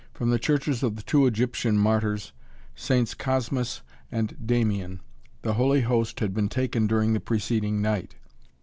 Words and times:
From 0.15 0.31
the 0.31 0.39
churches 0.39 0.81
of 0.81 0.95
the 0.95 1.03
two 1.03 1.27
Egyptian 1.27 1.77
Martyrs, 1.77 2.31
Sts. 2.75 3.13
Cosmas 3.13 3.83
and 4.11 4.35
Damian, 4.43 4.99
the 5.43 5.53
Holy 5.53 5.81
Host 5.81 6.21
had 6.21 6.33
been 6.33 6.49
taken 6.49 6.87
during 6.87 7.13
the 7.13 7.19
preceding 7.19 7.83
night. 7.83 8.15